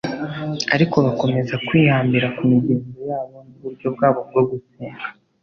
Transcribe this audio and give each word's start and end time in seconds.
ariko 0.75 0.95
bakomeza 1.05 1.55
kwihambira 1.67 2.27
ku 2.35 2.41
migenzo 2.49 2.99
yabo 3.09 3.35
n’uburyo 3.47 3.87
bwabo 3.95 4.19
bwo 4.29 4.41
gusenga. 4.49 5.05